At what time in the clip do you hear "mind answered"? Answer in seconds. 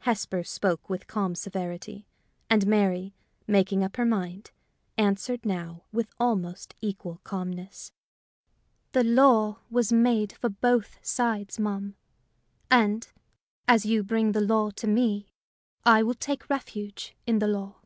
4.04-5.46